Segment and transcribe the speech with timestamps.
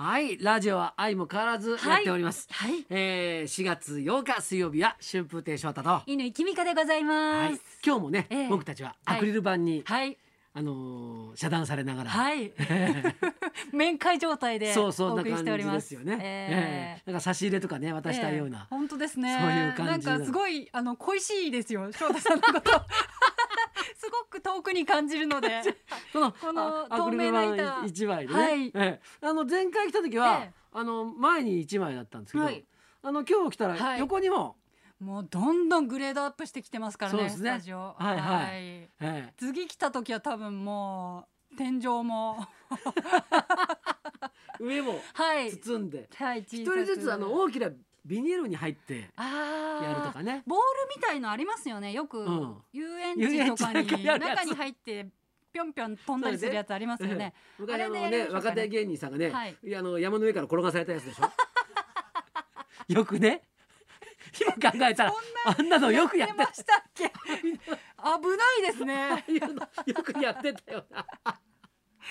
[0.00, 2.86] はいラジオは愛も変わらずやっております、はい。
[2.88, 8.48] えー、4月8日水曜日は春風亭昇太と、は犬きみかでございまいす、今日もね、ええ。
[8.48, 10.16] 僕たちはアクリル板に、はい。
[10.54, 12.52] あのー遮断されながら、はい。
[13.74, 17.02] 面会状態でそうそんお送りな感じしておりまですすよね、ええ。
[17.04, 18.66] えなんか差し入れとかね渡したいような、ええ。
[18.70, 19.36] 本当ですね。
[19.40, 22.70] そういう感じなんかすごいあの恋しいですよ翔太さんのこと
[24.38, 25.62] く遠くに感じるので
[26.12, 27.54] このこの透明な板。
[27.54, 28.66] 板一枚でね、はい。
[28.68, 29.00] ええ。
[29.20, 30.54] あの前回来た時は、ええ。
[30.72, 32.64] あの前に一枚だったんですけど、はい。
[33.02, 34.00] あの今日来たらはい。
[34.00, 34.56] 横にも、
[35.00, 37.30] もうどんどんグレードアップしてきてますからねね。
[37.30, 37.94] スタジオ。
[37.98, 38.54] はいはい。
[38.54, 39.34] ええ。
[39.36, 42.46] 次来た時は多分もう天井も
[44.60, 45.50] 上もはい。
[45.50, 46.08] 包んで。
[46.14, 47.70] はい一人ずつあの大きな
[48.08, 50.42] ビニールに入ってやるとかね。
[50.46, 50.64] ボール
[50.96, 51.92] みたいのありますよね。
[51.92, 52.56] よく、うん。
[52.72, 55.06] 遊園地とかに中に入って
[55.52, 57.34] ぴょんぴょん飛んだりするやつありますよね。
[57.58, 59.56] 昔あのね若手芸人さんがね、はい。
[59.76, 61.30] あの山の上から転がされたやつでしょ。
[62.88, 63.42] よくね？
[64.40, 65.12] 今考えたら
[65.46, 67.10] あんなのよくやってましたっけ？
[67.12, 69.24] 危ないですね。
[69.86, 71.06] よくやってたよな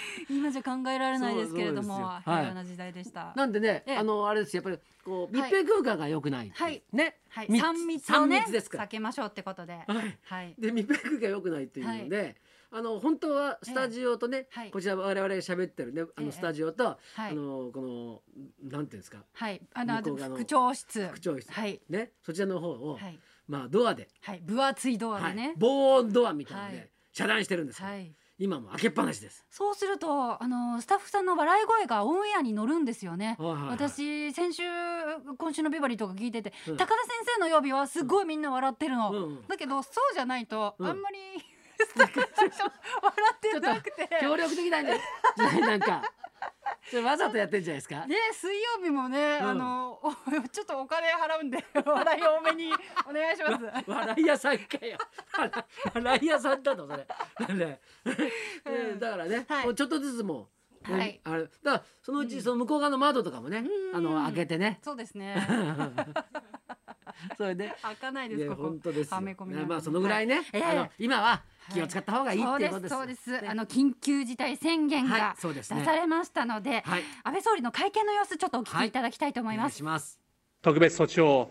[0.29, 2.21] 今じゃ考えられないですけれどもはい。
[2.23, 3.33] 平和な時代でした。
[3.35, 3.97] なんでね、ええ。
[3.97, 4.55] あのあれです。
[4.55, 5.51] やっぱりこう密はい。
[5.51, 6.83] 閉空間が良くないはい。
[6.91, 8.37] ね、はい、密三密をね。
[8.37, 8.85] 三密ですから。
[8.85, 10.17] 避けましょうってことで、はい。
[10.23, 12.35] はい、で密閉空間が良くないっていうので、
[12.69, 14.71] あの本当はスタジオとね、はい。
[14.71, 16.83] こちら我々が喋ってるねあええのスタジオと、
[17.15, 17.31] はい。
[17.31, 18.21] あのこの
[18.69, 19.23] なんていうんですか？
[19.33, 22.11] はい、あの副長室、副長室、はい、ね。
[22.23, 25.35] そちらの方を、はい、まあドアで、はい、分厚いドアはい。
[25.35, 26.89] でね、防音ドアみたいなので、はい。
[27.13, 28.13] 遮断してるんですよ、はい。
[28.39, 29.43] 今も開けっぱなしです。
[29.49, 33.35] そうするとあのスタッフさんの笑い声がオンエアに乗るんですよね。
[33.39, 33.69] はいはいはい。
[33.71, 34.63] 私先週
[35.37, 36.77] 今週のビバリーとか聞いてて、うん。
[36.77, 39.17] 高田先生の曜日はすごいみんな笑ってるの、うん。
[39.17, 40.87] うんだけどそうじゃないと、うん。
[40.87, 41.17] あんまり
[41.79, 42.71] スタッフさん
[43.01, 44.09] 笑ってなくて。
[44.21, 44.95] 協力的なんじゃ
[45.37, 45.61] ない？
[45.61, 46.03] なんか
[46.89, 48.05] それわざとやってんじゃないですか？
[48.07, 50.11] ね水曜日もね、うんあのお
[50.49, 52.71] ちょっとお金払うんで 笑い多めに
[53.09, 53.65] お願いします。
[53.89, 54.97] 笑い屋さんかよ。
[55.37, 55.51] 笑
[55.93, 57.53] 笑い屋さんだとそれ。
[57.55, 57.79] ね
[58.65, 60.49] うんだからね、はいもうちょっとずつも
[60.87, 63.59] う、ねはいあれだからそのうちその向こう側の窓とかもね、
[63.91, 64.79] うんあの開けてね。
[64.83, 65.35] そうですね。
[67.37, 67.73] それで。
[67.81, 68.63] 開かないでいやすここ。
[68.63, 69.15] 本当ですよ。
[69.15, 72.97] はめ込みまあそのぐらいね、ええあの今は気を使った方がいいっていうことですよ。
[72.97, 79.77] そうですそうです、ねあの緊急事態宣言はいが出されましたので、はい安倍総理の会見の様子ちょっとお聞きいただきたいと思います。
[79.77, 80.19] します。
[80.61, 81.49] 特別措置法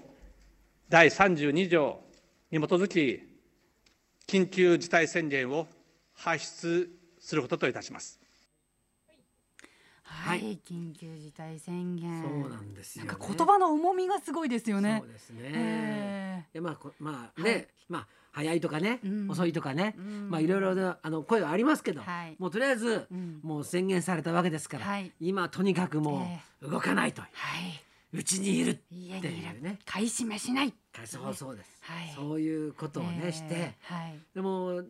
[0.88, 2.00] 第32条
[2.50, 3.22] に基づき、
[4.26, 5.66] 緊急事態宣言を
[6.15, 8.21] 発出することといたします。
[10.06, 10.61] はい、はい。
[10.65, 12.22] 緊急事態宣言。
[12.22, 13.09] そうなんですよ、ね。
[13.11, 14.99] なんか言葉の重みがすごいですよね。
[15.03, 15.12] そう。
[15.12, 15.41] ですね。
[15.53, 17.69] えいやまあこまあね、はい。
[17.89, 19.31] まあ早いとかね、うん。
[19.31, 20.31] 遅いとかね、うん。
[20.31, 22.37] まあいろいろなあの声はありますけど、はい。
[22.39, 23.41] もうとりあえず、うん。
[23.43, 25.12] もう宣言されたわけですから、はい。
[25.21, 26.28] 今とにかくも
[26.62, 27.28] う動かないと、は
[28.12, 30.73] うちにいるっい、ていうね、買い占めしない。
[31.05, 32.12] そうそうです、はい。
[32.15, 34.19] そういうことをね、えーして、はい。
[34.34, 34.83] でも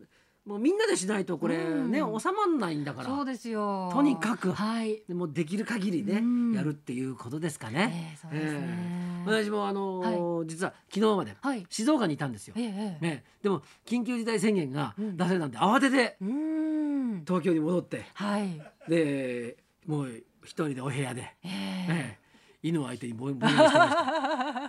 [0.47, 1.91] もうみんなでしないとこれうん。
[1.91, 3.89] ね、収まんないんだから、そうですよ。
[3.91, 4.53] とにかく。
[4.53, 5.03] はい。
[5.07, 6.53] でもできる限りね、うん。
[6.53, 8.15] やるっていうことですかね。
[8.15, 8.59] えーそうですね。
[8.61, 11.65] えー私もあのー実は昨日まではい。
[11.69, 12.53] 静岡にいたんですよ。
[12.57, 13.05] ええええ。
[13.05, 15.17] ね、でも緊急事態宣言がうん。
[15.17, 17.23] 出されたんで慌ててうーん。
[17.27, 18.05] 東京に戻って。
[18.13, 18.61] はい。
[18.87, 20.09] でもう
[20.43, 21.49] 一人でお部屋で、ええ。
[21.49, 22.27] ええ。
[22.63, 24.05] 犬を相手にぼんぼんやりしてました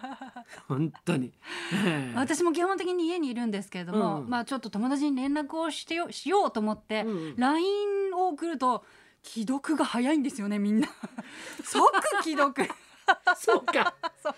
[0.68, 1.32] 本当に、
[1.72, 2.16] ええ。
[2.16, 4.28] 私も基本的に家にいるんですけれども、うん。
[4.28, 7.36] まあちょっと友達に連絡をしてよしようと思って、うんうん。
[7.36, 8.84] LINE を送ると
[9.22, 10.88] 既読が早いんですよねみんな。
[11.64, 11.82] 即
[12.22, 12.68] 既読。
[13.36, 13.94] そうか。
[14.22, 14.34] そう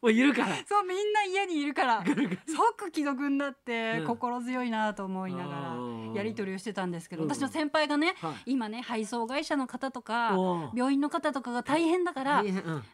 [0.00, 0.48] もういるから。
[0.66, 2.04] そうみんな家にいるから。
[2.04, 4.06] 即既読になってうん。
[4.06, 5.76] 心強いなと思いなが
[6.14, 7.28] らやり取りをしてたんですけどうん。
[7.28, 8.52] 私の先輩がね、はい。
[8.52, 10.36] 今ね配送会社の方とか
[10.74, 12.44] 病院の方とかが大変だから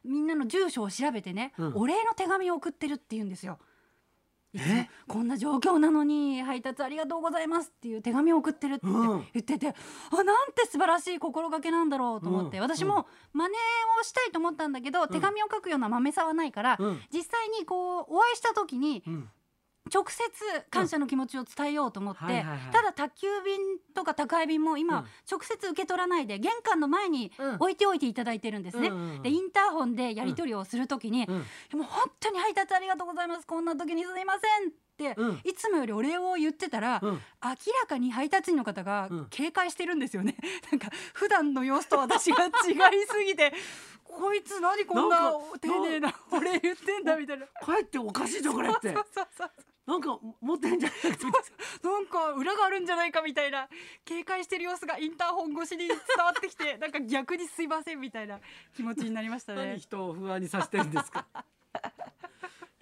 [0.03, 1.73] みんなの住所を調べてね、うん。
[1.75, 3.59] お礼の手紙を送ってるって言うんですよ。
[5.09, 9.27] こんな状況なのに配達ありがとうございますっていう手紙を送ってるってうん。
[9.33, 12.63] 言ってて、あなんて素晴らしい心がけなんだろうと思って、うん。
[12.63, 13.55] 私も真似
[14.01, 17.01] をしたいと思ったんだけど、手紙を書くようなまめさはないから、うん。
[17.13, 19.29] 実際にこうお会いした時にうん
[19.95, 20.25] 直接
[20.71, 22.59] 感謝の気持ちを伝えようと思って、はいはいはい。
[22.73, 23.59] ただ宅急便
[23.95, 25.05] とか宅配便も今、うん。
[25.31, 27.55] 直接受け取らないで玄関の前にうん。
[27.57, 28.89] 置いておいていただいてるんですね。
[28.89, 29.23] うんうんうん。
[29.23, 31.45] でインターホンでやり取りをするときに、うん。
[31.71, 33.47] でも本当に配達ありがとうございます。
[33.47, 35.41] こんな時にすいませんって、うん。
[35.45, 37.11] いつもよりお礼を言ってたら、うん。
[37.13, 37.57] 明ら
[37.89, 40.37] かに配達員の方がうん警戒してるんですよね、
[40.73, 42.53] なんか普段の様子と私が違い
[43.07, 43.53] すぎて
[44.05, 47.47] こいつ何こんな丁寧なお礼言ってんだみたいな。
[47.65, 48.93] 帰っておかしいぞこれって。
[48.95, 49.51] そうそうそう
[49.87, 51.27] なんか持ってんじゃないか
[51.83, 53.69] なんか裏があるんじゃないかみたいな。
[54.05, 58.41] 警戒してる様子がインターホン越しに伝わってきて なんか逆にすいませんみたいな
[58.75, 59.79] 気持ちになりました何ね。
[59.79, 61.27] 人を不安にさせてるんですか？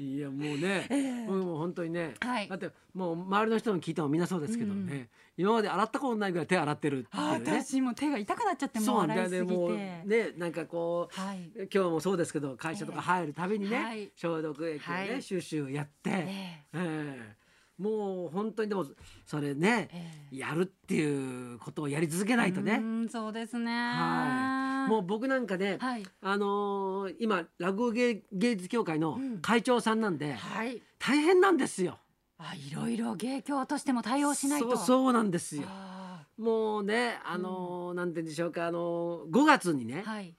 [0.03, 0.87] いやもうね、
[1.27, 2.49] 僕もう本当にね、はい。
[2.49, 7.63] だってもう周りの人に聞いてもみんなそうですけどね、今まで洗ったことないぐらい手洗ってるってあいうね。
[7.63, 9.37] 私も手が痛くなっちゃってもそうう洗いすぎて。
[9.39, 9.57] なんだよね。
[9.57, 11.51] もうねなんかこう、はい。
[11.73, 14.11] 今日もそうですけど会社とか入るたびにね、はい。
[14.17, 15.23] 消毒液をね、はい。
[15.23, 16.67] シュッシュやって、ええ。
[16.75, 17.43] え
[17.79, 18.87] もう本当にでも
[19.27, 19.89] それね、
[20.31, 23.73] えやるっていうことをやり続けないとね、うんそうですね。
[23.73, 30.83] はい、もう僕なんかね、はいあのー今落語芸芸術協会のうん会長さんなんで、はい。
[30.99, 31.99] 大変なんですよ。
[32.39, 34.77] あいろいろ芸協としても対応しないと。
[34.77, 35.65] そうなんですよ。
[35.67, 40.35] あもうねあのーなんて言うんでしょうかあのー、5月にね、ーはい。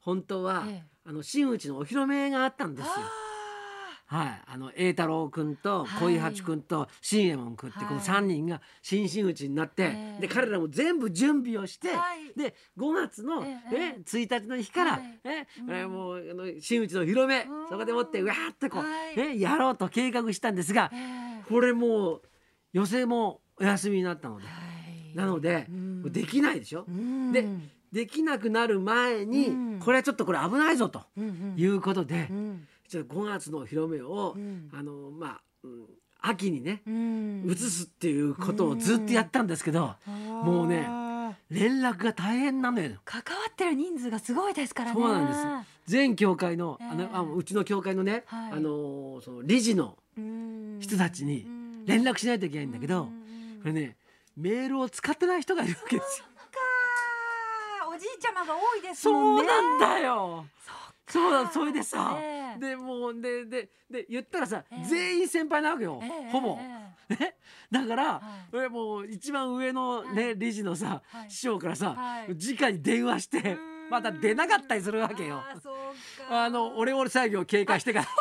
[0.00, 2.92] 本当は、ええあの真打ちのお披露目があったんですよ。
[4.10, 6.02] はい、あの栄太郎君とはい。
[6.02, 10.20] 小井八君と新右衛門君ってこのはい3人が新真打ちになって、ええ。
[10.22, 12.36] で彼らも全部準備をして、はい。
[12.36, 15.20] で5月の、えええ1日の日から、はい。
[15.68, 17.68] えもうあの真打ちの披露目うん。
[17.68, 19.20] そこでもってうわーってこう、はい。
[19.36, 21.44] えやろうと計画したんですがええ。
[21.48, 22.22] これもう
[22.72, 24.50] 予選もお休みになったので、は
[25.12, 25.16] い。
[25.16, 25.68] なので、
[26.06, 26.84] できないでしょ？
[26.88, 27.30] うん。
[27.30, 27.46] で
[27.92, 29.80] できなくなる前に、うん。
[29.80, 31.02] これはちょっとこれ危ないぞと
[31.56, 32.28] いうことで、
[32.98, 34.68] うんじゃあ5月のお披露目を、うん。
[34.74, 35.84] あのまあ、うん
[36.22, 37.50] 秋にね、うん。
[37.50, 40.86] 移すっていうことをずっとやったんですけど、もうね
[41.50, 42.98] 連絡が大変なのよ。
[43.04, 45.00] 関わってる人数がすごいですからね。
[45.00, 45.26] そうなん
[45.62, 45.90] です。
[45.90, 46.96] 全教会の,、あええ。
[46.96, 48.52] のあうちの教会のね、はい。
[48.52, 50.78] あのその理事のうん。
[50.80, 51.86] 人たちにうん。
[51.86, 53.10] 連絡しないといけないんだけど、こ
[53.64, 53.96] れね
[54.36, 56.26] メールを使ってない人がいるわけですよ。
[56.26, 59.42] かおじいちゃまが多いですそもんね。
[59.44, 60.44] うなんだよ。
[61.08, 64.84] そうだそれでさ、ええでもうででで言ったらさ、ええ。
[64.84, 66.58] 全員先輩なわけよ、ええほぼ。
[66.60, 67.36] え ね、
[67.70, 68.20] だから、は
[68.52, 68.56] い。
[68.56, 71.30] 俺もう一番上のね、は理事のさ、はい。
[71.30, 72.34] 師匠からさ、はい。
[72.34, 73.58] 直に電話してー
[73.90, 75.42] また出なかったりするわけよ。
[76.30, 78.06] あのオレオレ作業警戒してから。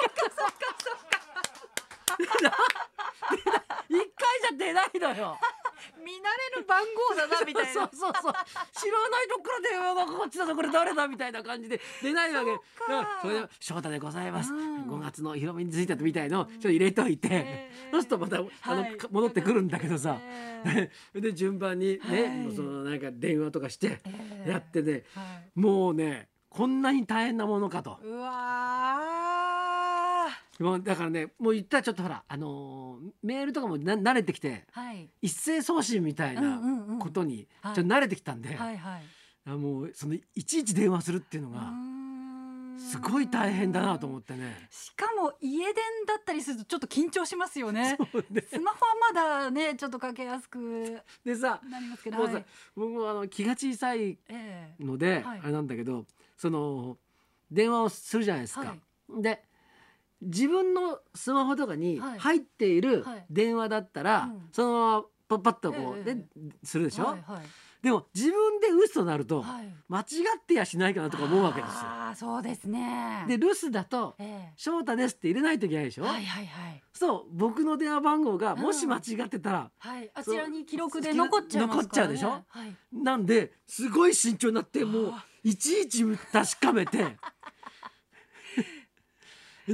[3.89, 5.39] 一回じゃ出ないのよ。
[5.99, 7.71] 見慣れる番号だなみたいな。
[7.73, 8.33] そうそうそう。
[8.73, 12.51] 知らないとこから電話がこっちだぞこれ誰だみたいな感じで出ないわけ。
[13.21, 14.53] それで翔太でございます。
[14.53, 20.17] うん5月の広めについてみたいのちょっと入れといて、ええそうするとまたあの、はい戻ってくるんだけどさ。
[20.65, 25.21] え で順番にね、はいそのなんか電話とかしてええやってね、は
[25.55, 27.99] いもうねこんなに大変なものかと。
[28.01, 29.28] うわー
[30.59, 39.01] もうだからねもう言ったらちょっとほらあのーメールとかもな慣れてきてはい一斉送信みたいなうんうんうんことにちょはいっと慣れてきたんで、はいはい。
[39.45, 41.71] あもうそのいちいち電話するっていうのが
[42.77, 44.67] すごい大変だなと思ってね。
[44.69, 45.73] しかも家電
[46.07, 47.97] だったりするとちょっと緊張しますよね。
[48.49, 52.17] スマホはまだねちょっとかけやすくでさなりますけど。
[52.17, 52.45] もうさ、はい
[52.75, 56.05] 僕もあの気が小さいええので、はいあれなんだけど
[56.37, 56.97] その
[57.51, 58.61] 電話をするじゃないですか。
[58.61, 58.75] は
[59.21, 59.43] で
[60.21, 62.19] 自分のスマホとかにはい。
[62.19, 63.25] 入っているはい。
[63.29, 64.49] 電話だったら、うん。
[64.51, 66.15] そのままパッパッとこう、ええ。
[66.15, 66.25] ね
[66.63, 67.45] するでしょ、はいはい。
[67.81, 69.73] でも自分で打つとなると、はい。
[69.87, 71.77] 間違ってやしないかなとか思うわけですよ。
[71.81, 73.23] ああそうですね。
[73.27, 76.83] で留守だとえ「翔太です」って入れないといけないでしょ、えはいはいはい。
[76.93, 78.59] そう僕の電話番号がうん。
[78.61, 80.11] もし間違ってたら、はい。
[80.13, 81.67] あちらに記録で残っちゃね。
[81.67, 82.43] 残っちゃうでしょ？
[82.47, 82.75] はい。
[82.91, 87.15] なんですごい慎重になってもうあいちいち確かめて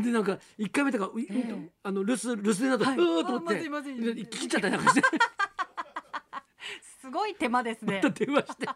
[0.02, 1.72] でなんか1回目とか、ええ。
[1.84, 2.98] あの留守留守電だと、はい。
[2.98, 5.02] うーっと思ってあま切っちゃったりなんかして。
[7.02, 8.02] すごい手間ですね。
[8.04, 8.26] また。
[8.26, 8.68] 電話して。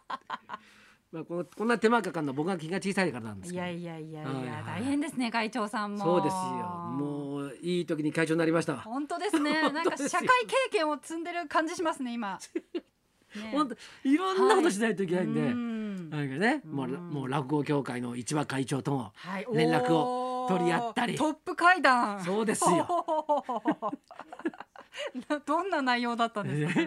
[1.11, 3.65] まあこのこんな手間かかるのは僕が気が小さいからなんですけど。
[3.65, 4.63] いやいやいやいはいやはい。
[4.81, 6.03] 大変ですね会長さんも。
[6.03, 6.39] そうですよ。
[6.39, 8.73] もういい時に会長になりました。
[8.73, 9.63] わ本当ですね。
[9.73, 12.39] なんか社会経験を積んでる感じしますね今。
[13.35, 15.49] ね本当いろんなことしないといけないんで、うん。
[15.49, 15.78] なんか
[16.09, 17.09] ねもううん。
[17.09, 19.47] もう落語協会の市場会長ともはい。
[19.53, 21.15] 連絡を取り合ったり。
[21.15, 22.23] トップ会談。
[22.23, 23.05] そうですよ。
[25.29, 26.81] な どんな内容だったんですか。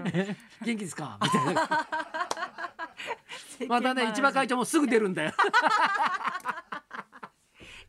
[0.64, 1.18] 元気ですか？
[1.22, 1.68] みたいな。
[3.68, 5.32] またね市場会長もすぐ出るんだよ。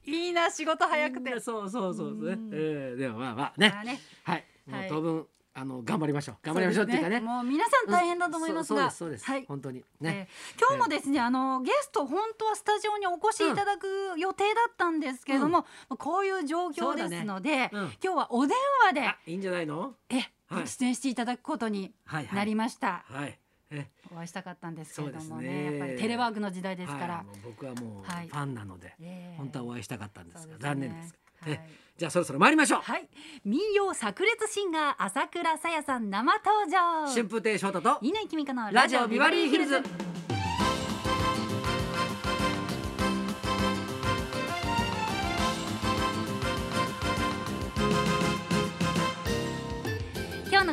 [0.06, 1.40] いいな仕事早くて。
[1.40, 2.34] そうそうそうね。
[2.34, 2.50] うん。
[2.54, 3.70] えーでもまあまあね。
[3.74, 4.00] まあね。
[4.24, 4.46] はい。
[4.68, 6.36] もうはい当分あの頑張りましょう。
[6.42, 7.18] 頑張りましょうっていうかね。
[7.18, 9.46] そですもう皆さん大変だと思いますが、そうそうですそうです、はい。
[9.48, 9.84] 本当に。
[10.02, 17.70] ね、えー今日もですね、あのゲスト本当はスタジオにお越しいただく予定だったんですけれども、こういう状況ですので、ね。
[17.72, 17.82] うん。
[18.04, 18.58] 今日はお電
[18.88, 19.94] 話であいいんじゃないの？
[20.10, 20.68] え、はい。
[20.68, 23.04] 出演していただくことにはいはいなりました。
[23.08, 23.38] はい
[23.70, 23.88] え。
[24.12, 25.66] お会いしたかったんですけれどもねね。
[25.66, 27.14] やっぱりテレワークの時代ですから。
[27.16, 28.28] はい、僕はもうフはい。
[28.28, 29.38] ァンなので、えー。
[29.38, 30.70] 本当はお会いしたかったんですが、そうですね。
[30.70, 31.16] 残念です
[31.48, 31.60] え
[31.98, 33.08] じゃあそろそろ参りましょう、はい。
[33.46, 37.08] 民謡炸裂シンガー朝倉さやさん生登場。
[37.08, 39.82] 春風亭昇太と稲井君香のラジオビバリーヒルズ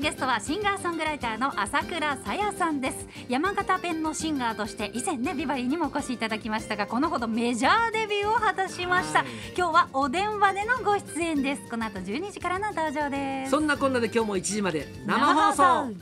[0.00, 3.06] のゲストはシンガーソングライターの朝倉さやさんです。
[3.28, 9.28] 山形弁のシンガーとして以前ねビバリーにもお越しいただきましたがこのほどメジャーデビューを果たしました、はい。
[9.54, 11.68] 今日はお電話でのご出演です。
[11.68, 13.50] この後12時からの登場です。
[13.50, 15.92] そんなこんなで今日も1時まで生放送